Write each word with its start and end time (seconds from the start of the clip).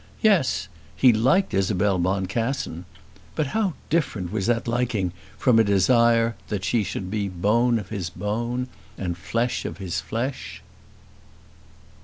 Yes, 0.23 0.67
he 0.95 1.13
liked 1.13 1.53
Isabel 1.53 1.99
Boncassen. 1.99 2.85
But 3.35 3.45
how 3.53 3.73
different 3.91 4.31
was 4.31 4.47
that 4.47 4.67
liking 4.67 5.11
from 5.37 5.59
a 5.59 5.63
desire 5.63 6.35
that 6.47 6.65
she 6.65 6.83
should 6.83 7.11
be 7.11 7.27
bone 7.29 7.77
of 7.77 7.89
his 7.89 8.09
bone, 8.09 8.67
and 8.97 9.15
flesh 9.15 9.63
of 9.63 9.77
his 9.77 9.99
flesh! 10.01 10.63